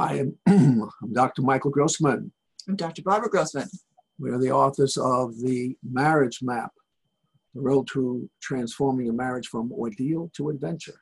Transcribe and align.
Hi, 0.00 0.26
I'm 0.46 1.12
Dr. 1.12 1.42
Michael 1.42 1.72
Grossman. 1.72 2.30
I'm 2.68 2.76
Dr. 2.76 3.02
Barbara 3.02 3.28
Grossman. 3.28 3.68
We 4.20 4.30
are 4.30 4.38
the 4.38 4.52
authors 4.52 4.96
of 4.96 5.36
The 5.40 5.76
Marriage 5.82 6.38
Map 6.40 6.70
The 7.52 7.62
Road 7.62 7.88
to 7.94 8.30
Transforming 8.40 9.08
a 9.08 9.12
Marriage 9.12 9.48
from 9.48 9.72
Ordeal 9.72 10.30
to 10.36 10.50
Adventure. 10.50 11.00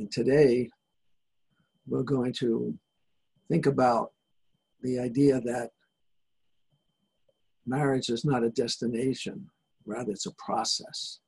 And 0.00 0.10
today, 0.10 0.68
we're 1.86 2.02
going 2.02 2.32
to 2.40 2.76
think 3.48 3.66
about 3.66 4.10
the 4.82 4.98
idea 4.98 5.40
that 5.42 5.70
marriage 7.66 8.08
is 8.08 8.24
not 8.24 8.42
a 8.42 8.50
destination, 8.50 9.48
rather, 9.84 10.10
it's 10.10 10.26
a 10.26 10.34
process. 10.44 11.20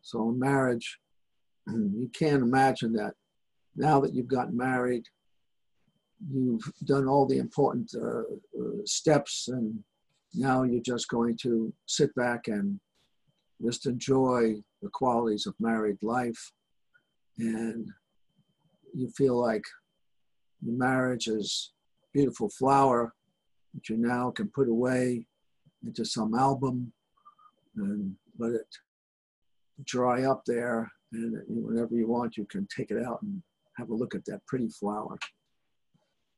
So, 0.00 0.30
in 0.30 0.38
marriage, 0.38 0.98
you 1.66 2.10
can't 2.14 2.42
imagine 2.42 2.94
that 2.94 3.12
now 3.76 4.00
that 4.00 4.14
you've 4.14 4.28
gotten 4.28 4.56
married, 4.56 5.04
you've 6.30 6.72
done 6.84 7.06
all 7.06 7.26
the 7.26 7.38
important 7.38 7.92
uh, 7.94 8.20
uh, 8.20 8.84
steps, 8.84 9.48
and 9.48 9.78
now 10.34 10.62
you're 10.62 10.82
just 10.82 11.08
going 11.08 11.36
to 11.42 11.72
sit 11.86 12.14
back 12.14 12.48
and 12.48 12.80
just 13.64 13.86
enjoy 13.86 14.54
the 14.82 14.88
qualities 14.90 15.46
of 15.46 15.54
married 15.58 15.98
life. 16.02 16.52
And 17.38 17.88
you 18.92 19.10
feel 19.16 19.40
like 19.40 19.64
the 20.62 20.72
marriage 20.72 21.26
is 21.26 21.72
a 22.04 22.18
beautiful 22.18 22.48
flower 22.48 23.12
that 23.74 23.88
you 23.88 23.96
now 23.96 24.30
can 24.30 24.48
put 24.48 24.68
away 24.68 25.26
into 25.84 26.04
some 26.04 26.34
album 26.34 26.92
and 27.76 28.14
let 28.38 28.52
it 28.52 28.66
dry 29.84 30.24
up 30.24 30.44
there. 30.46 30.90
And 31.12 31.42
whenever 31.48 31.94
you 31.94 32.08
want, 32.08 32.36
you 32.36 32.46
can 32.46 32.66
take 32.74 32.90
it 32.90 33.04
out 33.04 33.20
and 33.22 33.42
have 33.76 33.90
a 33.90 33.94
look 33.94 34.14
at 34.14 34.24
that 34.26 34.46
pretty 34.46 34.68
flower. 34.68 35.18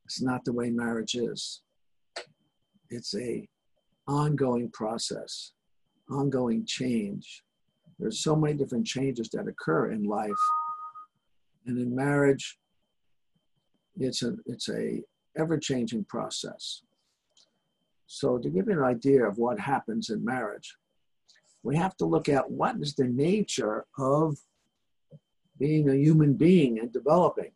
It's 0.05 0.21
not 0.21 0.45
the 0.45 0.53
way 0.53 0.69
marriage 0.69 1.15
is. 1.15 1.61
It's 2.89 3.15
a 3.15 3.47
ongoing 4.07 4.71
process, 4.71 5.51
ongoing 6.09 6.65
change. 6.65 7.43
There's 7.99 8.21
so 8.21 8.35
many 8.35 8.53
different 8.53 8.87
changes 8.87 9.29
that 9.29 9.47
occur 9.47 9.91
in 9.91 10.03
life. 10.03 10.31
And 11.65 11.77
in 11.77 11.93
marriage, 11.93 12.57
it's 13.97 14.23
a 14.23 14.35
it's 14.45 14.69
a 14.69 15.03
ever-changing 15.37 16.05
process. 16.05 16.81
So 18.07 18.37
to 18.37 18.49
give 18.49 18.67
you 18.67 18.73
an 18.73 18.83
idea 18.83 19.27
of 19.27 19.37
what 19.37 19.59
happens 19.59 20.09
in 20.09 20.23
marriage, 20.23 20.77
we 21.63 21.75
have 21.75 21.97
to 21.97 22.05
look 22.05 22.29
at 22.29 22.49
what 22.49 22.77
is 22.79 22.95
the 22.95 23.03
nature 23.03 23.85
of 23.99 24.37
being 25.59 25.89
a 25.89 25.95
human 25.95 26.33
being 26.33 26.79
and 26.79 26.91
developing. 26.91 27.51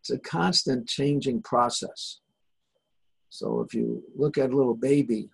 It's 0.00 0.10
a 0.10 0.18
constant 0.18 0.88
changing 0.88 1.42
process. 1.42 2.20
So 3.30 3.60
if 3.60 3.74
you 3.74 4.02
look 4.16 4.38
at 4.38 4.50
a 4.50 4.56
little 4.56 4.74
baby 4.74 5.28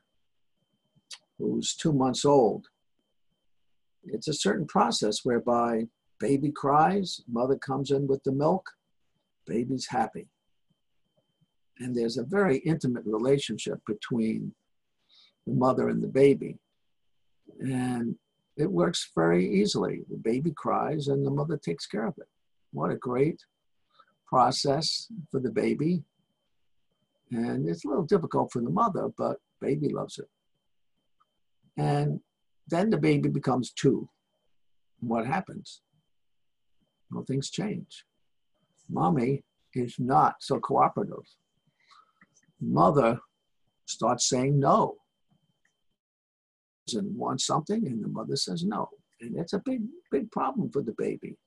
who's 1.39 1.75
two 1.75 1.93
months 1.93 2.25
old, 2.25 2.67
it's 4.05 4.29
a 4.29 4.35
certain 4.35 4.67
process 4.67 5.21
whereby 5.25 5.85
baby 6.19 6.51
cries, 6.51 7.23
mother 7.31 7.57
comes 7.57 7.91
in 7.91 8.07
with 8.07 8.23
the 8.25 8.33
milk, 8.33 8.69
baby's 9.47 9.87
happy. 9.89 10.29
And 11.79 11.95
there's 11.95 12.19
a 12.19 12.25
very 12.25 12.59
intimate 12.59 13.05
relationship 13.05 13.81
between 13.87 14.55
the 15.47 15.55
mother 15.55 15.89
and 15.89 16.03
the 16.03 16.09
baby. 16.09 16.59
And 17.61 18.17
it 18.57 18.71
works 18.71 19.11
very 19.15 19.47
easily. 19.61 20.05
The 20.09 20.17
baby 20.17 20.53
cries 20.53 21.09
and 21.09 21.27
the 21.27 21.31
mother 21.31 21.57
takes 21.57 21.87
care 21.87 22.07
of 22.07 22.15
it. 22.19 22.29
What 22.73 22.91
a 22.91 22.97
great 22.97 23.45
process 24.27 25.09
for 25.31 25.41
the 25.41 25.51
baby. 25.51 26.03
And 27.31 27.69
it's 27.69 27.85
a 27.85 27.89
little 27.89 28.05
difficult 28.05 28.53
for 28.53 28.61
the 28.61 28.71
mother, 28.71 29.09
but 29.17 29.39
baby 29.61 29.89
loves 29.89 30.19
it. 30.19 30.29
And 31.77 32.21
then 32.69 32.91
the 32.91 32.99
baby 32.99 33.29
becomes 33.29 33.73
two. 33.73 34.09
What 35.01 35.27
happens? 35.27 35.81
Well, 37.11 37.25
things 37.25 37.51
change. 37.51 38.05
Mommy 38.89 39.43
is 39.75 39.97
not 39.99 40.37
so 40.41 40.59
cooperative. 40.61 41.25
Mother 42.61 43.19
starts 43.87 44.29
saying 44.29 44.59
no 44.59 44.97
and 46.93 47.17
wants 47.17 47.47
something, 47.47 47.87
and 47.87 48.05
the 48.05 48.09
mother 48.09 48.37
says 48.37 48.65
no. 48.65 48.89
And 49.21 49.37
it's 49.39 49.55
a 49.55 49.63
big, 49.65 49.83
big 50.11 50.31
problem 50.31 50.71
for 50.71 50.83
the 50.83 50.95
baby. 50.99 51.39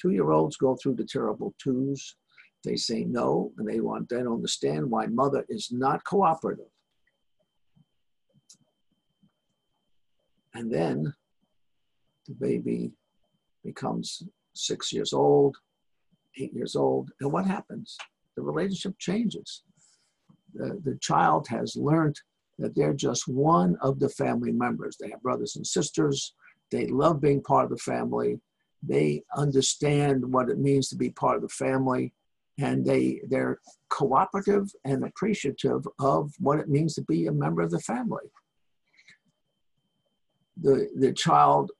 Two 0.00 0.10
year 0.10 0.30
olds 0.30 0.56
go 0.56 0.76
through 0.76 0.96
the 0.96 1.04
terrible 1.04 1.54
twos. 1.62 2.16
They 2.64 2.76
say 2.76 3.04
no, 3.04 3.52
and 3.58 3.66
they 3.66 3.80
want, 3.80 4.08
they 4.08 4.16
don't 4.16 4.34
understand 4.34 4.90
why 4.90 5.06
mother 5.06 5.44
is 5.48 5.70
not 5.70 6.04
cooperative. 6.04 6.66
And 10.54 10.72
then 10.72 11.12
the 12.26 12.34
baby 12.34 12.92
becomes 13.64 14.22
six 14.54 14.92
years 14.92 15.12
old, 15.12 15.56
eight 16.38 16.54
years 16.54 16.76
old, 16.76 17.10
and 17.20 17.32
what 17.32 17.46
happens? 17.46 17.96
The 18.36 18.42
relationship 18.42 18.98
changes. 18.98 19.62
The, 20.54 20.80
the 20.84 20.96
child 21.00 21.48
has 21.48 21.76
learned 21.76 22.20
that 22.58 22.74
they're 22.74 22.94
just 22.94 23.26
one 23.26 23.76
of 23.80 23.98
the 23.98 24.08
family 24.08 24.52
members. 24.52 24.96
They 24.96 25.10
have 25.10 25.22
brothers 25.22 25.56
and 25.56 25.66
sisters. 25.66 26.34
They 26.70 26.86
love 26.86 27.20
being 27.20 27.42
part 27.42 27.64
of 27.64 27.70
the 27.70 27.78
family. 27.78 28.40
They 28.82 29.22
understand 29.36 30.32
what 30.32 30.50
it 30.50 30.58
means 30.58 30.88
to 30.88 30.96
be 30.96 31.10
part 31.10 31.36
of 31.36 31.42
the 31.42 31.48
family. 31.48 32.12
And 32.58 32.84
they, 32.84 33.20
they're 33.28 33.58
cooperative 33.88 34.70
and 34.84 35.04
appreciative 35.04 35.86
of 35.98 36.32
what 36.38 36.60
it 36.60 36.68
means 36.68 36.94
to 36.94 37.02
be 37.02 37.26
a 37.26 37.32
member 37.32 37.62
of 37.62 37.70
the 37.70 37.80
family. 37.80 38.30
The, 40.60 40.88
the 40.96 41.12
child 41.12 41.72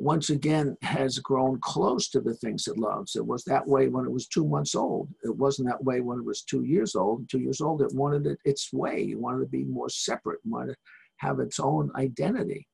once 0.00 0.30
again 0.30 0.74
has 0.80 1.18
grown 1.18 1.60
close 1.60 2.08
to 2.08 2.22
the 2.22 2.32
things 2.32 2.66
it 2.66 2.78
loves. 2.78 3.16
It 3.16 3.26
was 3.26 3.44
that 3.44 3.66
way 3.66 3.88
when 3.88 4.06
it 4.06 4.10
was 4.10 4.26
two 4.26 4.46
months 4.46 4.74
old. 4.74 5.10
It 5.22 5.36
wasn't 5.36 5.68
that 5.68 5.84
way 5.84 6.00
when 6.00 6.18
it 6.18 6.24
was 6.24 6.42
two 6.42 6.64
years 6.64 6.94
old. 6.94 7.28
Two 7.28 7.40
years 7.40 7.60
old, 7.60 7.82
it 7.82 7.92
wanted 7.92 8.26
it 8.26 8.38
its 8.46 8.72
way. 8.72 9.10
It 9.10 9.20
wanted 9.20 9.40
to 9.40 9.50
be 9.50 9.64
more 9.64 9.90
separate, 9.90 10.40
wanted 10.42 10.72
to 10.72 10.78
have 11.18 11.38
its 11.38 11.60
own 11.60 11.90
identity. 11.96 12.66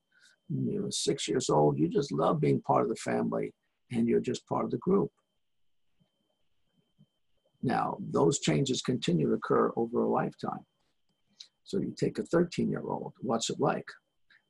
You 0.48 0.82
know, 0.82 0.91
six 0.91 1.26
years 1.26 1.50
old, 1.50 1.81
you 1.81 1.88
just 1.88 2.12
love 2.12 2.41
being 2.41 2.62
part 2.62 2.84
of 2.84 2.88
the 2.88 2.97
family 2.97 3.53
and 3.91 4.06
you're 4.06 4.20
just 4.20 4.47
part 4.47 4.65
of 4.65 4.70
the 4.70 4.78
group. 4.78 5.10
Now, 7.60 7.98
those 8.00 8.38
changes 8.38 8.82
continue 8.82 9.26
to 9.31 9.34
occur 9.34 9.72
over 9.75 10.03
a 10.04 10.09
lifetime. 10.09 10.65
So 11.65 11.80
you 11.80 11.92
take 11.98 12.21
a 12.21 12.22
13 12.22 12.71
year 12.71 12.84
old, 12.86 13.15
what's 13.18 13.51
it 13.51 13.59
like? 13.59 13.89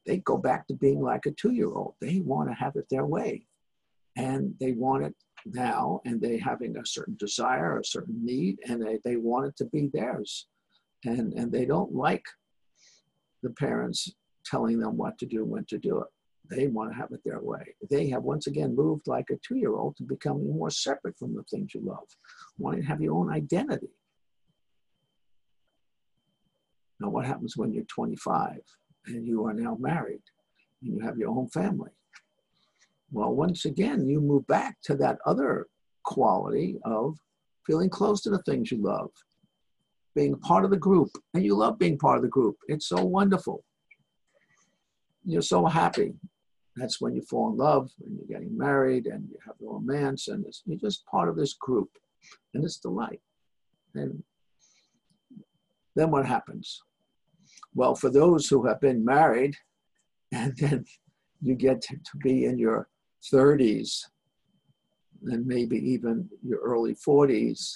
They 0.06 0.18
go 0.18 0.36
back 0.36 0.66
to 0.68 0.74
being 0.74 1.00
like 1.00 1.26
a 1.26 1.32
two 1.32 1.52
year 1.52 1.72
old. 1.72 1.94
They 2.00 2.20
want 2.20 2.48
to 2.48 2.54
have 2.54 2.76
it 2.76 2.86
their 2.90 3.06
way. 3.06 3.46
And 4.16 4.54
they 4.60 4.72
want 4.72 5.04
it 5.04 5.14
now, 5.44 6.00
and 6.06 6.20
they 6.20 6.38
having 6.38 6.76
a 6.76 6.86
certain 6.86 7.16
desire, 7.18 7.78
a 7.78 7.84
certain 7.84 8.24
need, 8.24 8.58
and 8.66 8.82
they, 8.82 8.98
they 9.04 9.16
want 9.16 9.46
it 9.46 9.56
to 9.58 9.66
be 9.66 9.90
theirs. 9.92 10.46
And, 11.04 11.34
and 11.34 11.52
they 11.52 11.66
don't 11.66 11.94
like 11.94 12.24
the 13.42 13.50
parents 13.50 14.10
telling 14.44 14.78
them 14.78 14.96
what 14.96 15.18
to 15.18 15.26
do, 15.26 15.44
when 15.44 15.66
to 15.66 15.78
do 15.78 16.00
it. 16.00 16.06
They 16.48 16.68
want 16.68 16.92
to 16.92 16.96
have 16.96 17.10
it 17.12 17.20
their 17.24 17.40
way. 17.40 17.74
They 17.90 18.08
have 18.10 18.22
once 18.22 18.46
again 18.46 18.74
moved 18.74 19.06
like 19.06 19.26
a 19.30 19.36
two 19.46 19.56
year 19.56 19.74
old 19.74 19.96
to 19.96 20.04
becoming 20.04 20.56
more 20.56 20.70
separate 20.70 21.18
from 21.18 21.34
the 21.34 21.42
things 21.50 21.74
you 21.74 21.82
love, 21.84 22.06
wanting 22.56 22.82
to 22.82 22.88
have 22.88 23.02
your 23.02 23.14
own 23.14 23.30
identity. 23.30 23.90
Now, 27.00 27.10
what 27.10 27.26
happens 27.26 27.56
when 27.56 27.72
you're 27.72 27.84
25? 27.84 28.60
And 29.06 29.26
you 29.26 29.44
are 29.46 29.54
now 29.54 29.76
married 29.80 30.22
and 30.82 30.94
you 30.94 31.00
have 31.00 31.18
your 31.18 31.30
own 31.30 31.48
family. 31.48 31.90
Well, 33.12 33.34
once 33.34 33.64
again, 33.64 34.06
you 34.06 34.20
move 34.20 34.46
back 34.46 34.76
to 34.84 34.96
that 34.96 35.18
other 35.26 35.68
quality 36.04 36.78
of 36.84 37.16
feeling 37.66 37.90
close 37.90 38.20
to 38.22 38.30
the 38.30 38.42
things 38.42 38.70
you 38.70 38.78
love, 38.82 39.10
being 40.14 40.36
part 40.40 40.64
of 40.64 40.70
the 40.70 40.76
group, 40.76 41.10
and 41.34 41.44
you 41.44 41.54
love 41.54 41.78
being 41.78 41.98
part 41.98 42.16
of 42.16 42.22
the 42.22 42.28
group. 42.28 42.56
It's 42.68 42.88
so 42.88 43.04
wonderful. 43.04 43.64
You're 45.24 45.42
so 45.42 45.66
happy. 45.66 46.14
that's 46.76 47.00
when 47.00 47.14
you 47.14 47.22
fall 47.22 47.50
in 47.50 47.56
love 47.56 47.90
and 48.04 48.16
you're 48.16 48.38
getting 48.38 48.56
married 48.56 49.06
and 49.06 49.28
you 49.30 49.38
have 49.44 49.54
the 49.58 49.66
romance 49.66 50.28
and 50.28 50.44
you're 50.66 50.78
just 50.78 51.06
part 51.06 51.28
of 51.28 51.36
this 51.36 51.54
group 51.54 51.88
and 52.54 52.64
it's 52.64 52.78
delight. 52.78 53.20
And 53.94 54.22
then 55.94 56.10
what 56.10 56.26
happens? 56.26 56.82
Well, 57.76 57.94
for 57.94 58.08
those 58.08 58.48
who 58.48 58.66
have 58.66 58.80
been 58.80 59.04
married 59.04 59.54
and 60.32 60.56
then 60.56 60.84
you 61.42 61.54
get 61.54 61.82
to, 61.82 61.96
be 62.22 62.46
in 62.46 62.58
your 62.58 62.88
30s 63.32 64.00
and 65.26 65.46
maybe 65.46 65.76
even 65.76 66.28
your 66.42 66.60
early 66.60 66.94
40s, 66.94 67.74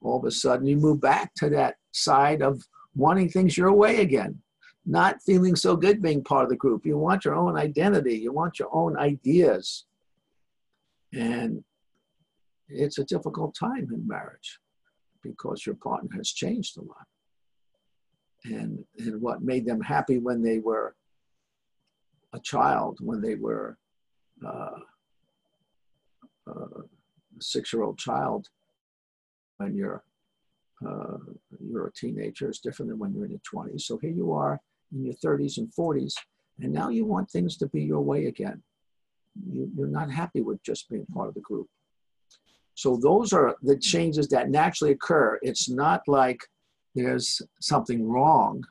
all 0.00 0.18
of 0.18 0.24
a 0.24 0.30
sudden 0.30 0.66
you 0.66 0.76
move 0.76 1.00
back 1.00 1.34
to 1.34 1.50
that 1.50 1.76
side 1.92 2.40
of 2.42 2.60
wanting 2.94 3.28
things 3.28 3.56
your 3.56 3.72
way 3.72 4.00
again, 4.00 4.40
not 4.86 5.22
feeling 5.24 5.56
so 5.56 5.76
good 5.76 6.00
being 6.00 6.24
part 6.24 6.44
of 6.44 6.50
the 6.50 6.56
group. 6.56 6.86
You 6.86 6.96
want 6.96 7.24
your 7.24 7.34
own 7.34 7.56
identity, 7.56 8.16
you 8.16 8.32
want 8.32 8.58
your 8.58 8.74
own 8.74 8.96
ideas. 8.96 9.84
And 11.12 11.62
it's 12.68 12.98
a 12.98 13.04
difficult 13.04 13.54
time 13.54 13.88
in 13.92 14.08
marriage 14.08 14.58
because 15.22 15.66
your 15.66 15.76
partner 15.76 16.16
has 16.16 16.30
changed 16.30 16.78
a 16.78 16.82
lot. 16.82 17.06
And, 18.46 18.84
and 18.98 19.20
what 19.20 19.42
made 19.42 19.66
them 19.66 19.80
happy 19.80 20.18
when 20.18 20.42
they 20.42 20.58
were 20.58 20.94
a 22.32 22.40
child, 22.40 22.98
when 23.00 23.20
they 23.20 23.34
were 23.34 23.78
uh, 24.46 24.78
uh, 26.48 26.80
a 27.38 27.40
six-year-old 27.40 27.98
child, 27.98 28.48
when 29.56 29.74
you're 29.74 30.04
uh, 30.86 31.16
you're 31.66 31.86
a 31.86 31.92
teenager 31.92 32.50
is 32.50 32.58
different 32.58 32.90
than 32.90 32.98
when 32.98 33.14
you're 33.14 33.24
in 33.24 33.30
your 33.30 33.40
20s. 33.40 33.80
So 33.82 33.96
here 33.96 34.10
you 34.10 34.32
are 34.32 34.60
in 34.92 35.06
your 35.06 35.14
30s 35.14 35.56
and 35.56 35.72
40s, 35.72 36.14
and 36.60 36.70
now 36.70 36.90
you 36.90 37.06
want 37.06 37.30
things 37.30 37.56
to 37.58 37.66
be 37.68 37.82
your 37.82 38.02
way 38.02 38.26
again. 38.26 38.62
You, 39.50 39.70
you're 39.74 39.88
not 39.88 40.10
happy 40.10 40.42
with 40.42 40.62
just 40.62 40.90
being 40.90 41.06
part 41.06 41.28
of 41.28 41.34
the 41.34 41.40
group. 41.40 41.68
So 42.74 42.98
those 42.98 43.32
are 43.32 43.56
the 43.62 43.78
changes 43.78 44.28
that 44.28 44.50
naturally 44.50 44.92
occur. 44.92 45.38
It's 45.40 45.70
not 45.70 46.02
like 46.06 46.40
there's 46.96 47.42
something 47.60 48.08
wrong, 48.08 48.64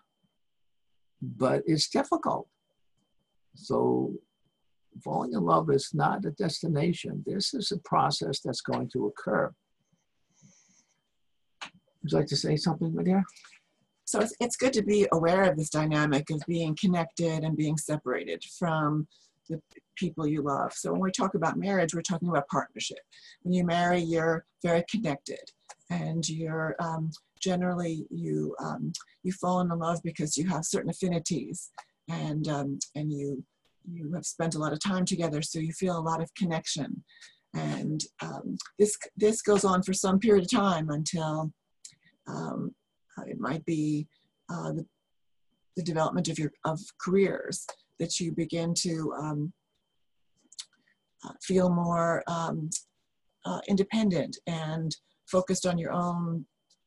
but 1.21 1.61
it's 1.65 1.87
difficult. 1.87 2.47
So 3.53 4.13
falling 5.03 5.33
in 5.33 5.41
love 5.41 5.69
is 5.69 5.91
not 5.93 6.25
a 6.25 6.31
destination. 6.31 7.23
This 7.25 7.53
is 7.53 7.71
a 7.71 7.77
process 7.79 8.39
that's 8.39 8.61
going 8.61 8.89
to 8.93 9.05
occur. 9.05 9.53
Would 12.01 12.11
you 12.11 12.17
like 12.17 12.27
to 12.27 12.35
say 12.35 12.55
something, 12.57 12.93
Maria? 12.93 13.23
So 14.05 14.19
it's, 14.19 14.33
it's 14.39 14.55
good 14.55 14.73
to 14.73 14.83
be 14.83 15.07
aware 15.11 15.43
of 15.43 15.57
this 15.57 15.69
dynamic 15.69 16.29
of 16.29 16.41
being 16.47 16.75
connected 16.79 17.43
and 17.43 17.57
being 17.57 17.77
separated 17.77 18.43
from 18.59 19.07
the 19.49 19.59
people 19.95 20.27
you 20.27 20.41
love. 20.41 20.73
So 20.73 20.91
when 20.91 21.01
we 21.01 21.11
talk 21.11 21.35
about 21.35 21.57
marriage, 21.57 21.93
we're 21.93 22.01
talking 22.01 22.29
about 22.29 22.47
partnership. 22.47 22.99
When 23.43 23.53
you 23.53 23.65
marry, 23.65 23.99
you're 23.99 24.45
very 24.63 24.83
connected, 24.89 25.51
and 25.89 26.27
you're 26.27 26.75
um, 26.79 27.11
generally 27.45 28.07
you 28.09 28.55
um, 28.59 28.91
you 29.23 29.31
fall 29.31 29.61
in 29.61 29.69
love 29.69 30.01
because 30.03 30.35
you 30.37 30.47
have 30.47 30.65
certain 30.65 30.89
affinities, 30.89 31.71
and 32.09 32.47
um, 32.47 32.79
and 32.95 33.13
you 33.13 33.43
you 33.87 34.11
have 34.13 34.25
spent 34.25 34.55
a 34.55 34.59
lot 34.59 34.73
of 34.73 34.79
time 34.79 35.05
together, 35.05 35.41
so 35.41 35.59
you 35.59 35.73
feel 35.73 35.97
a 35.97 36.07
lot 36.09 36.21
of 36.21 36.33
connection, 36.33 37.03
and 37.53 38.01
um, 38.21 38.57
this 38.79 38.97
this 39.15 39.41
goes 39.41 39.63
on 39.63 39.83
for 39.83 39.93
some 39.93 40.19
period 40.19 40.45
of 40.45 40.51
time 40.51 40.89
until 40.89 41.51
um, 42.27 42.73
uh, 43.17 43.23
it 43.27 43.39
might 43.39 43.63
be 43.65 44.07
uh, 44.51 44.71
the, 44.71 44.85
the, 45.75 45.83
development 45.83 46.27
of 46.27 46.39
your 46.39 46.51
of 46.65 46.79
careers 46.99 47.67
that 47.99 48.19
you 48.19 48.31
begin 48.31 48.73
to 48.73 49.13
um, 49.19 49.53
uh, 51.23 51.33
feel 51.43 51.69
more 51.69 52.23
um, 52.27 52.69
uh, 53.45 53.61
independent 53.67 54.37
and 54.47 54.95
focused 55.27 55.65
on 55.67 55.77
your 55.77 55.91
own 55.91 56.45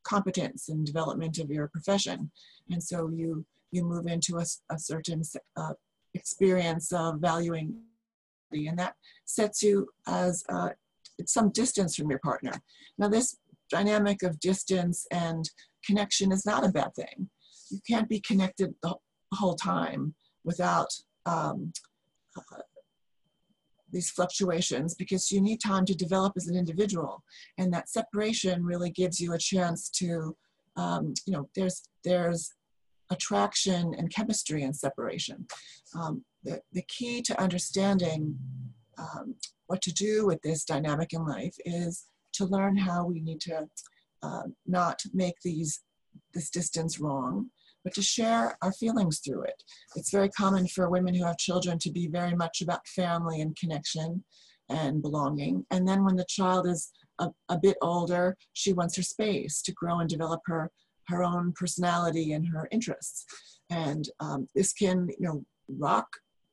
competence 0.08 0.68
and 0.68 0.86
development 0.86 1.38
of 1.38 1.50
your 1.50 1.68
profession, 1.68 2.30
and 2.70 2.82
so 2.82 3.08
you 3.08 3.44
you 3.70 3.84
move 3.84 4.06
into 4.06 4.38
a, 4.38 4.46
a 4.70 4.78
certain 4.78 5.22
uh, 5.56 5.74
experience 6.14 6.92
of 6.92 7.20
valuing, 7.20 7.68
and 8.52 8.78
that 8.78 8.94
sets 9.24 9.62
you 9.62 9.88
as 10.06 10.44
uh, 10.48 10.70
some 11.26 11.50
distance 11.50 11.96
from 11.96 12.10
your 12.10 12.20
partner. 12.20 12.52
Now 12.98 13.08
this 13.08 13.36
dynamic 13.70 14.22
of 14.22 14.40
distance 14.40 15.06
and 15.10 15.50
connection 15.84 16.32
is 16.32 16.46
not 16.46 16.64
a 16.64 16.72
bad 16.78 16.94
thing. 16.94 17.28
You 17.70 17.80
can't 17.86 18.08
be 18.08 18.20
connected 18.20 18.74
the 18.82 18.94
whole 19.34 19.56
time 19.56 20.14
without 20.44 20.90
um, 21.26 21.72
uh, 22.36 22.62
these 23.92 24.10
fluctuations 24.10 24.94
because 24.94 25.30
you 25.30 25.40
need 25.40 25.60
time 25.60 25.84
to 25.86 25.94
develop 25.94 26.34
as 26.36 26.48
an 26.48 26.56
individual. 26.56 27.22
And 27.56 27.72
that 27.72 27.88
separation 27.88 28.64
really 28.64 28.90
gives 28.90 29.20
you 29.20 29.32
a 29.32 29.38
chance 29.38 29.88
to, 29.90 30.36
um, 30.76 31.14
you 31.26 31.32
know, 31.32 31.48
there's, 31.54 31.82
there's 32.04 32.52
attraction 33.10 33.94
and 33.96 34.12
chemistry 34.14 34.62
and 34.62 34.76
separation. 34.76 35.46
Um, 35.98 36.24
the, 36.44 36.60
the 36.72 36.84
key 36.88 37.22
to 37.22 37.40
understanding 37.40 38.38
um, 38.98 39.34
what 39.66 39.82
to 39.82 39.92
do 39.92 40.26
with 40.26 40.40
this 40.42 40.64
dynamic 40.64 41.12
in 41.12 41.24
life 41.26 41.54
is 41.64 42.06
to 42.34 42.44
learn 42.44 42.76
how 42.76 43.06
we 43.06 43.20
need 43.20 43.40
to 43.42 43.68
uh, 44.22 44.42
not 44.66 45.02
make 45.12 45.36
these 45.42 45.80
this 46.34 46.50
distance 46.50 46.98
wrong, 47.00 47.46
but 47.84 47.94
to 47.94 48.02
share 48.02 48.56
our 48.62 48.72
feelings 48.72 49.20
through 49.20 49.42
it. 49.42 49.62
It's 49.96 50.10
very 50.10 50.28
common 50.28 50.66
for 50.68 50.90
women 50.90 51.14
who 51.14 51.24
have 51.24 51.38
children 51.38 51.78
to 51.80 51.90
be 51.90 52.08
very 52.08 52.34
much 52.34 52.60
about 52.60 52.86
family 52.88 53.40
and 53.40 53.56
connection 53.56 54.24
and 54.68 55.02
belonging. 55.02 55.64
And 55.70 55.86
then 55.88 56.04
when 56.04 56.16
the 56.16 56.26
child 56.28 56.66
is 56.66 56.90
a, 57.18 57.30
a 57.48 57.58
bit 57.58 57.76
older, 57.80 58.36
she 58.52 58.72
wants 58.72 58.96
her 58.96 59.02
space 59.02 59.62
to 59.62 59.72
grow 59.72 60.00
and 60.00 60.08
develop 60.08 60.40
her 60.46 60.70
her 61.08 61.24
own 61.24 61.52
personality 61.56 62.32
and 62.32 62.46
her 62.48 62.68
interests. 62.70 63.24
And 63.70 64.06
um, 64.20 64.46
this 64.54 64.74
can, 64.74 65.08
you 65.18 65.26
know, 65.26 65.44
rock 65.68 66.06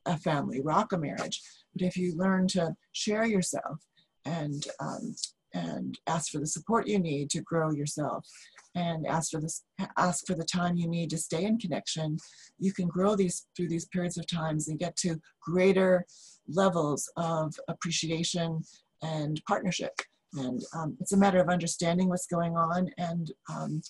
a 0.05 0.17
family, 0.17 0.61
rock 0.61 0.93
a 0.93 0.97
marriage. 0.97 1.41
But 1.73 1.85
if 1.85 1.97
you 1.97 2.15
learn 2.15 2.47
to 2.49 2.75
share 2.93 3.25
yourself 3.25 3.79
and 4.23 4.65
um, 4.79 5.15
and 5.53 5.97
ask 6.07 6.31
for 6.31 6.39
the 6.39 6.47
support 6.47 6.87
you 6.87 6.99
need 6.99 7.29
to 7.29 7.41
grow 7.41 7.71
yourself 7.71 8.27
and 8.75 9.07
ask 9.07 9.31
for 9.31 9.39
this 9.39 9.63
ask 9.97 10.27
for 10.27 10.35
the 10.35 10.43
time 10.43 10.75
you 10.75 10.87
need 10.87 11.09
to 11.09 11.17
stay 11.17 11.45
in 11.45 11.57
connection 11.57 12.17
you 12.59 12.73
can 12.73 12.87
grow 12.87 13.15
these 13.15 13.47
through 13.55 13.67
these 13.67 13.85
periods 13.87 14.17
of 14.17 14.27
times 14.27 14.67
and 14.67 14.79
get 14.79 14.95
to 14.95 15.19
greater 15.41 16.05
levels 16.47 17.11
of 17.17 17.53
appreciation 17.67 18.61
and 19.01 19.41
partnership. 19.47 19.93
And 20.33 20.61
um, 20.75 20.97
it's 20.99 21.13
a 21.13 21.17
matter 21.17 21.39
of 21.39 21.49
understanding 21.49 22.09
what's 22.09 22.27
going 22.27 22.55
on 22.55 22.89
and 22.97 23.31
um, 23.49 23.81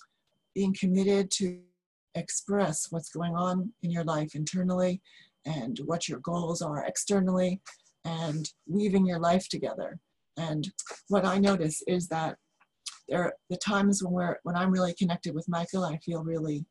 being 0.54 0.76
committed 0.80 1.32
to 1.32 1.60
express 2.14 2.88
what's 2.92 3.10
going 3.10 3.36
on 3.36 3.72
in 3.84 3.92
your 3.92 4.04
life 4.04 4.36
internally 4.36 5.02
and 5.46 5.80
what 5.86 6.08
your 6.08 6.20
goals 6.20 6.62
are 6.62 6.86
externally 6.86 7.62
and 8.04 8.52
weaving 8.68 9.06
your 9.06 9.20
life 9.20 9.50
together. 9.50 10.00
And 10.38 10.70
what 11.08 11.26
I 11.26 11.40
notice 11.40 11.82
is 11.88 12.08
that 12.10 12.38
there 13.08 13.24
are 13.24 13.34
the 13.50 13.58
times 13.58 14.04
when 14.04 14.14
we're 14.14 14.38
when 14.44 14.56
I'm 14.56 14.72
really 14.72 14.94
connected 14.94 15.34
with 15.36 15.50
Michael, 15.50 15.84
I 15.84 15.98
feel 15.98 16.24
really 16.24 16.66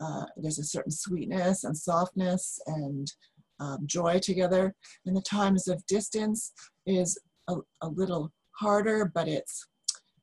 uh, 0.00 0.24
there's 0.36 0.58
a 0.58 0.64
certain 0.64 0.90
sweetness 0.90 1.64
and 1.64 1.76
softness 1.76 2.60
and 2.66 3.12
um, 3.60 3.78
joy 3.86 4.18
together. 4.18 4.74
And 5.06 5.16
the 5.16 5.22
times 5.22 5.68
of 5.68 5.86
distance 5.86 6.52
is 6.86 7.18
a, 7.48 7.56
a 7.82 7.88
little 7.88 8.32
harder, 8.52 9.10
but 9.14 9.28
it's 9.28 9.66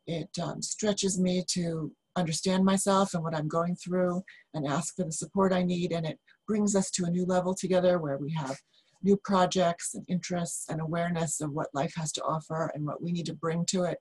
it 0.08 0.30
um, 0.42 0.62
stretches 0.62 1.20
me 1.20 1.44
to 1.52 1.92
understand 2.18 2.66
myself 2.66 3.14
and 3.14 3.24
what 3.24 3.36
I'm 3.36 3.48
going 3.48 3.76
through 3.76 4.22
and 4.54 4.68
ask 4.68 4.96
for 4.96 5.06
the 5.06 5.12
support 5.12 5.54
I 5.54 5.64
need. 5.64 5.92
And 5.94 6.06
it 6.06 6.20
brings 6.48 6.76
us 6.76 6.92
to 6.92 7.06
a 7.06 7.10
new 7.10 7.26
level 7.26 7.54
together 7.54 8.00
where 8.00 8.18
we 8.18 8.34
have 8.34 8.58
new 9.04 9.18
projects 9.24 9.96
and 9.96 10.06
interests 10.08 10.66
and 10.70 10.82
awareness 10.82 11.42
of 11.42 11.52
what 11.52 11.74
life 11.74 11.94
has 11.96 12.12
to 12.14 12.24
offer 12.24 12.72
and 12.74 12.86
what 12.86 13.02
we 13.02 13.12
need 13.12 13.26
to 13.28 13.34
bring 13.34 13.66
to 13.68 13.84
it. 13.84 13.98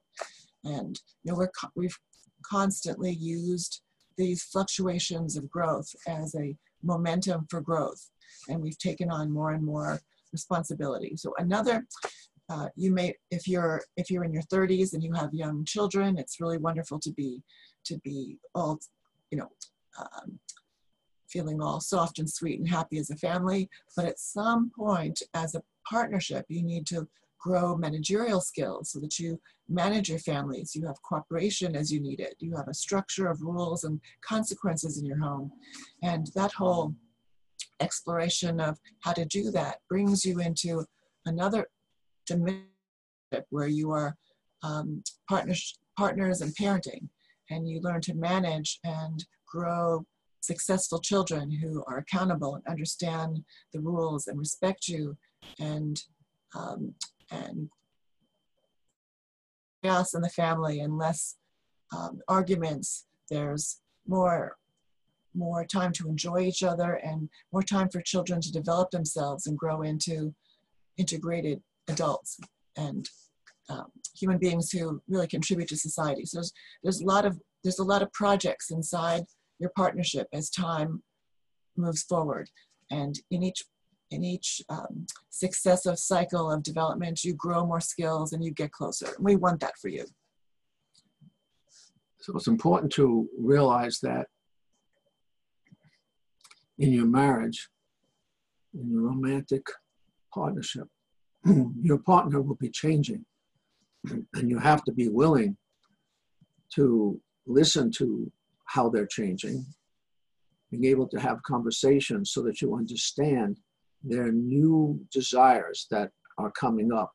And 0.64 1.00
you 1.22 1.32
know, 1.32 1.38
we're 1.38 1.50
we've 1.74 1.98
constantly 2.42 3.12
used 3.12 3.82
these 4.16 4.42
fluctuations 4.42 5.36
of 5.36 5.50
growth 5.50 5.88
as 6.06 6.34
a 6.34 6.56
momentum 6.82 7.46
for 7.50 7.60
growth, 7.60 8.10
and 8.48 8.60
we've 8.60 8.78
taken 8.78 9.10
on 9.10 9.30
more 9.30 9.52
and 9.52 9.64
more 9.64 10.00
responsibility. 10.32 11.16
So 11.16 11.32
another, 11.38 11.86
uh, 12.48 12.68
you 12.76 12.92
may 12.92 13.14
if 13.30 13.46
you're 13.48 13.82
if 13.96 14.10
you're 14.10 14.24
in 14.24 14.32
your 14.32 14.42
30s 14.42 14.92
and 14.92 15.02
you 15.02 15.12
have 15.14 15.32
young 15.32 15.64
children, 15.64 16.18
it's 16.18 16.40
really 16.40 16.58
wonderful 16.58 16.98
to 17.00 17.12
be 17.12 17.42
to 17.84 17.98
be 17.98 18.38
all 18.54 18.78
you 19.30 19.38
know 19.38 19.48
um, 19.98 20.38
feeling 21.28 21.62
all 21.62 21.80
soft 21.80 22.18
and 22.18 22.28
sweet 22.28 22.58
and 22.58 22.68
happy 22.68 22.98
as 22.98 23.10
a 23.10 23.16
family. 23.16 23.68
But 23.96 24.06
at 24.06 24.18
some 24.18 24.70
point, 24.76 25.22
as 25.34 25.54
a 25.54 25.62
partnership, 25.88 26.44
you 26.48 26.62
need 26.62 26.86
to 26.88 27.06
grow 27.40 27.76
managerial 27.76 28.40
skills 28.40 28.90
so 28.90 29.00
that 29.00 29.18
you 29.18 29.40
manage 29.68 30.08
your 30.08 30.18
families. 30.18 30.74
You 30.74 30.86
have 30.86 31.02
cooperation 31.02 31.74
as 31.74 31.90
you 31.90 32.00
need 32.00 32.20
it. 32.20 32.34
You 32.38 32.54
have 32.56 32.68
a 32.68 32.74
structure 32.74 33.28
of 33.28 33.40
rules 33.40 33.84
and 33.84 34.00
consequences 34.22 34.98
in 34.98 35.06
your 35.06 35.18
home. 35.18 35.50
And 36.02 36.30
that 36.34 36.52
whole 36.52 36.94
exploration 37.80 38.60
of 38.60 38.78
how 39.00 39.12
to 39.12 39.24
do 39.24 39.50
that 39.52 39.78
brings 39.88 40.24
you 40.24 40.40
into 40.40 40.84
another 41.26 41.66
dimension 42.26 42.66
where 43.50 43.68
you 43.68 43.90
are 43.90 44.16
um, 44.62 45.02
partners, 45.28 45.78
partners 45.96 46.40
and 46.42 46.54
parenting, 46.56 47.08
and 47.50 47.68
you 47.68 47.80
learn 47.80 48.00
to 48.02 48.14
manage 48.14 48.78
and 48.84 49.24
grow 49.46 50.04
successful 50.42 50.98
children 50.98 51.50
who 51.50 51.84
are 51.86 51.98
accountable 51.98 52.54
and 52.54 52.66
understand 52.66 53.42
the 53.72 53.80
rules 53.80 54.26
and 54.26 54.38
respect 54.38 54.88
you 54.88 55.16
and 55.58 56.02
um, 56.56 56.94
and 57.30 57.70
chaos 59.82 60.14
in 60.14 60.22
the 60.22 60.28
family 60.28 60.80
and 60.80 60.98
less 60.98 61.36
um, 61.96 62.20
arguments. 62.28 63.06
There's 63.28 63.80
more 64.06 64.56
more 65.32 65.64
time 65.64 65.92
to 65.92 66.08
enjoy 66.08 66.40
each 66.40 66.64
other 66.64 66.94
and 66.94 67.28
more 67.52 67.62
time 67.62 67.88
for 67.88 68.00
children 68.00 68.40
to 68.40 68.50
develop 68.50 68.90
themselves 68.90 69.46
and 69.46 69.56
grow 69.56 69.82
into 69.82 70.34
integrated 70.96 71.62
adults 71.88 72.40
and 72.76 73.08
um, 73.68 73.86
human 74.16 74.38
beings 74.38 74.72
who 74.72 75.00
really 75.08 75.28
contribute 75.28 75.68
to 75.68 75.76
society. 75.76 76.24
So 76.24 76.38
there's, 76.38 76.52
there's 76.82 77.00
a 77.00 77.04
lot 77.04 77.24
of 77.24 77.40
there's 77.62 77.78
a 77.78 77.84
lot 77.84 78.02
of 78.02 78.12
projects 78.12 78.70
inside 78.70 79.24
your 79.58 79.70
partnership 79.76 80.26
as 80.32 80.50
time 80.50 81.02
moves 81.76 82.02
forward, 82.02 82.50
and 82.90 83.18
in 83.30 83.42
each 83.42 83.64
in 84.10 84.24
each 84.24 84.60
um, 84.68 85.06
successive 85.30 85.98
cycle 85.98 86.50
of 86.50 86.62
development, 86.62 87.24
you 87.24 87.34
grow 87.34 87.64
more 87.64 87.80
skills 87.80 88.32
and 88.32 88.44
you 88.44 88.50
get 88.50 88.72
closer. 88.72 89.08
We 89.18 89.36
want 89.36 89.60
that 89.60 89.78
for 89.78 89.88
you. 89.88 90.04
So 92.20 92.36
it's 92.36 92.48
important 92.48 92.92
to 92.92 93.28
realize 93.38 93.98
that 94.02 94.26
in 96.78 96.92
your 96.92 97.06
marriage, 97.06 97.68
in 98.74 98.90
your 98.90 99.02
romantic 99.02 99.62
partnership, 100.32 100.88
your 101.82 101.98
partner 101.98 102.42
will 102.42 102.56
be 102.56 102.70
changing. 102.70 103.24
And 104.34 104.48
you 104.48 104.58
have 104.58 104.82
to 104.84 104.92
be 104.92 105.08
willing 105.08 105.56
to 106.74 107.20
listen 107.46 107.90
to 107.92 108.30
how 108.64 108.88
they're 108.88 109.06
changing, 109.06 109.66
being 110.70 110.84
able 110.86 111.08
to 111.08 111.20
have 111.20 111.42
conversations 111.42 112.32
so 112.32 112.42
that 112.42 112.62
you 112.62 112.76
understand 112.76 113.58
their 114.02 114.32
new 114.32 115.00
desires 115.12 115.86
that 115.90 116.10
are 116.38 116.50
coming 116.50 116.92
up, 116.92 117.12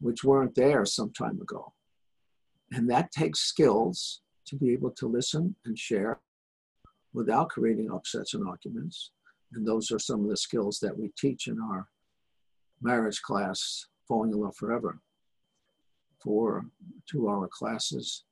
which 0.00 0.24
weren't 0.24 0.54
there 0.54 0.84
some 0.84 1.12
time 1.12 1.40
ago. 1.40 1.72
And 2.72 2.88
that 2.90 3.12
takes 3.12 3.40
skills 3.40 4.20
to 4.46 4.56
be 4.56 4.72
able 4.72 4.90
to 4.92 5.08
listen 5.08 5.56
and 5.64 5.78
share 5.78 6.20
without 7.12 7.48
creating 7.48 7.90
upsets 7.90 8.34
and 8.34 8.46
arguments. 8.46 9.10
And 9.52 9.66
those 9.66 9.90
are 9.90 9.98
some 9.98 10.22
of 10.22 10.30
the 10.30 10.36
skills 10.36 10.78
that 10.80 10.96
we 10.96 11.10
teach 11.18 11.48
in 11.48 11.58
our 11.60 11.88
marriage 12.80 13.22
class, 13.22 13.86
Falling 14.06 14.32
in 14.32 14.40
Love 14.40 14.56
Forever. 14.56 15.00
For 16.22 16.64
two 17.10 17.28
hour 17.28 17.48
classes, 17.48 18.24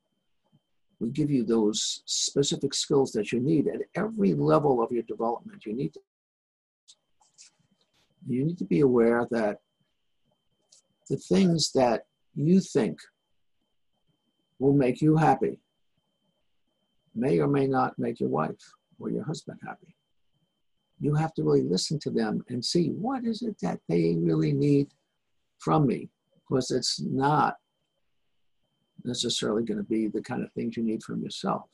we 0.98 1.10
give 1.10 1.30
you 1.30 1.44
those 1.44 2.02
specific 2.06 2.74
skills 2.74 3.12
that 3.12 3.32
you 3.32 3.40
need 3.40 3.68
at 3.68 3.82
every 3.94 4.34
level 4.34 4.82
of 4.82 4.90
your 4.92 5.02
development. 5.02 5.64
You 5.66 5.74
need 5.74 5.94
to, 5.94 6.00
you 8.26 8.44
need 8.44 8.58
to 8.58 8.64
be 8.64 8.80
aware 8.80 9.26
that 9.30 9.58
the 11.08 11.16
things 11.16 11.72
that 11.72 12.06
you 12.34 12.60
think 12.60 12.98
will 14.58 14.74
make 14.74 15.00
you 15.00 15.16
happy 15.16 15.60
may 17.14 17.38
or 17.38 17.46
may 17.46 17.66
not 17.66 17.98
make 17.98 18.20
your 18.20 18.28
wife 18.28 18.72
or 18.98 19.10
your 19.10 19.24
husband 19.24 19.58
happy. 19.66 19.94
You 21.00 21.14
have 21.14 21.34
to 21.34 21.44
really 21.44 21.62
listen 21.62 21.98
to 22.00 22.10
them 22.10 22.44
and 22.48 22.64
see 22.64 22.88
what 22.88 23.24
is 23.24 23.42
it 23.42 23.56
that 23.62 23.80
they 23.88 24.16
really 24.18 24.52
need 24.52 24.88
from 25.58 25.86
me, 25.86 26.08
because 26.48 26.70
it's 26.70 27.00
not 27.00 27.56
necessarily 29.04 29.62
going 29.62 29.78
to 29.78 29.84
be 29.84 30.08
the 30.08 30.22
kind 30.22 30.42
of 30.42 30.52
things 30.52 30.76
you 30.76 30.82
need 30.82 31.02
from 31.02 31.22
yourself. 31.22 31.68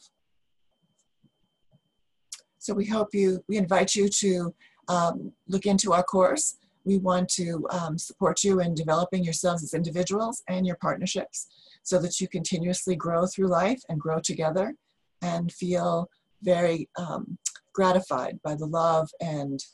So 2.59 2.75
we 2.75 2.87
hope 2.87 3.09
you, 3.13 3.43
we 3.49 3.57
invite 3.57 3.95
you 3.95 4.09
to 4.09 4.55
um, 4.89 5.33
look 5.49 5.67
into 5.67 5.93
our 5.93 6.03
course. 6.03 6.57
We 6.85 6.99
want 6.99 7.29
to 7.31 7.67
um, 7.71 7.99
support 7.99 8.43
you 8.43 8.61
in 8.61 8.75
developing 8.75 9.23
yourselves 9.23 9.63
as 9.63 9.75
individuals 9.75 10.43
and 10.49 10.67
your 10.67 10.77
partnerships 10.77 11.47
so 11.83 11.99
that 12.01 12.21
you 12.21 12.29
continuously 12.29 12.97
grow 12.97 13.27
through 13.27 13.49
life 13.49 13.81
and 13.89 14.01
grow 14.01 14.19
together 14.21 14.75
and 15.21 15.53
feel 15.53 16.09
very 16.43 16.89
um, 16.97 17.39
gratified 17.73 18.41
by 18.43 18.55
the 18.55 18.67
love 18.67 19.09
and 19.21 19.65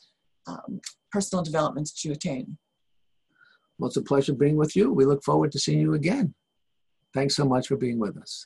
um, 0.47 0.79
personal 1.11 1.43
development 1.43 1.87
that 1.87 2.07
you 2.07 2.11
attain. 2.11 2.57
Well, 3.77 3.87
it's 3.87 3.97
a 3.97 4.01
pleasure 4.01 4.33
being 4.33 4.57
with 4.57 4.75
you. 4.75 4.91
We 4.91 5.05
look 5.05 5.23
forward 5.23 5.51
to 5.53 5.59
seeing 5.59 5.79
you 5.79 5.93
again. 5.93 6.33
Thanks 7.13 7.35
so 7.35 7.45
much 7.45 7.67
for 7.67 7.77
being 7.77 7.97
with 7.97 8.17
us. 8.17 8.45